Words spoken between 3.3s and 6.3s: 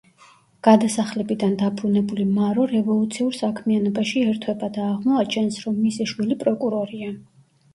საქმიანობაში ერთვება და აღმოაჩენს, რომ მისი